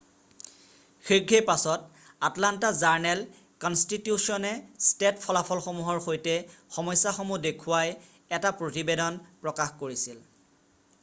শীঘ্ৰেই 1.09 1.41
পাছত 1.49 2.07
আটলান্টা 2.29 2.71
জাৰ্ণেল-কনষ্টিটিউছনে 2.79 4.55
টেষ্ট 5.03 5.23
ফলাফলসমূহৰ 5.27 6.01
সৈতে 6.07 6.35
সমস্যাসমূহ 6.79 7.41
দেখুৱাই 7.47 7.95
এটা 8.39 8.55
প্ৰতিবেদন 8.65 9.23
প্ৰকাশ 9.47 9.77
কৰিছিল৷ 9.85 10.21